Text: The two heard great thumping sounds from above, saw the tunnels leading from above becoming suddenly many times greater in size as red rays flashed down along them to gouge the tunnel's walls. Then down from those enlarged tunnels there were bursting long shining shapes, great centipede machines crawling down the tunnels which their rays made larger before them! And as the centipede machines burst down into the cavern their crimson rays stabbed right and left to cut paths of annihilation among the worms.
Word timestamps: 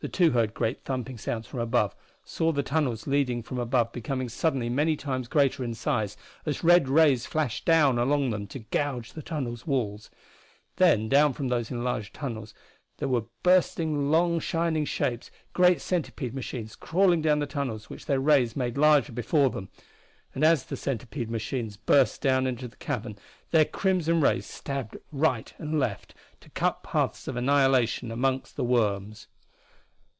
The 0.00 0.08
two 0.10 0.32
heard 0.32 0.52
great 0.52 0.84
thumping 0.84 1.16
sounds 1.16 1.46
from 1.46 1.60
above, 1.60 1.94
saw 2.26 2.52
the 2.52 2.62
tunnels 2.62 3.06
leading 3.06 3.42
from 3.42 3.58
above 3.58 3.90
becoming 3.90 4.28
suddenly 4.28 4.68
many 4.68 4.96
times 4.98 5.28
greater 5.28 5.64
in 5.64 5.72
size 5.72 6.14
as 6.44 6.62
red 6.62 6.90
rays 6.90 7.24
flashed 7.24 7.64
down 7.64 7.96
along 7.98 8.28
them 8.28 8.46
to 8.48 8.58
gouge 8.58 9.14
the 9.14 9.22
tunnel's 9.22 9.66
walls. 9.66 10.10
Then 10.76 11.08
down 11.08 11.32
from 11.32 11.48
those 11.48 11.70
enlarged 11.70 12.12
tunnels 12.12 12.52
there 12.98 13.08
were 13.08 13.24
bursting 13.42 14.10
long 14.10 14.40
shining 14.40 14.84
shapes, 14.84 15.30
great 15.54 15.80
centipede 15.80 16.34
machines 16.34 16.76
crawling 16.76 17.22
down 17.22 17.38
the 17.38 17.46
tunnels 17.46 17.88
which 17.88 18.04
their 18.04 18.20
rays 18.20 18.54
made 18.54 18.76
larger 18.76 19.14
before 19.14 19.48
them! 19.48 19.70
And 20.34 20.44
as 20.44 20.64
the 20.64 20.76
centipede 20.76 21.30
machines 21.30 21.78
burst 21.78 22.20
down 22.20 22.46
into 22.46 22.68
the 22.68 22.76
cavern 22.76 23.16
their 23.52 23.64
crimson 23.64 24.20
rays 24.20 24.44
stabbed 24.44 24.98
right 25.10 25.50
and 25.56 25.80
left 25.80 26.14
to 26.40 26.50
cut 26.50 26.82
paths 26.82 27.26
of 27.26 27.36
annihilation 27.36 28.10
among 28.10 28.42
the 28.54 28.64
worms. 28.64 29.28